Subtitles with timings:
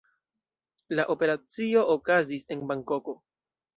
[0.99, 3.19] La operacio okazis en Bankoko.